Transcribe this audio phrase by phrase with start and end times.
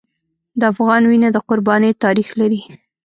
[0.59, 2.61] د افغان وینه د قربانۍ تاریخ لري.